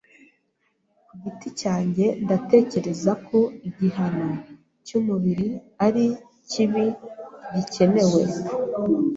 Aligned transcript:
Ku 1.07 1.13
giti 1.23 1.49
cyanjye, 1.61 2.05
ndatekereza 2.23 3.11
ko 3.27 3.39
igihano 3.67 4.29
cyumubiri 4.85 5.47
ari 5.85 6.05
kibi 6.51 6.85
gikenewe. 7.53 8.21